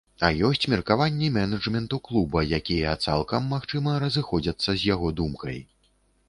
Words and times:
А 0.27 0.29
ёсць 0.47 0.63
меркаванні 0.73 1.27
менеджменту 1.35 1.99
клуба, 2.09 2.43
якія, 2.59 2.95
цалкам 3.09 3.45
магчыма, 3.53 3.95
разыходзяцца 4.05 4.67
з 4.75 4.81
яго 4.95 5.13
думкай. 5.23 5.63